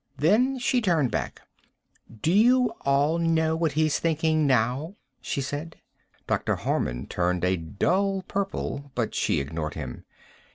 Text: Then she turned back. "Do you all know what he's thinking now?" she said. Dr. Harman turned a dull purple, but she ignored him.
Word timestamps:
Then 0.17 0.57
she 0.57 0.81
turned 0.81 1.11
back. 1.11 1.41
"Do 2.23 2.31
you 2.33 2.71
all 2.83 3.19
know 3.19 3.55
what 3.55 3.73
he's 3.73 3.99
thinking 3.99 4.47
now?" 4.47 4.95
she 5.21 5.41
said. 5.41 5.75
Dr. 6.25 6.55
Harman 6.55 7.05
turned 7.05 7.45
a 7.45 7.55
dull 7.55 8.23
purple, 8.23 8.89
but 8.95 9.13
she 9.13 9.39
ignored 9.39 9.75
him. 9.75 10.05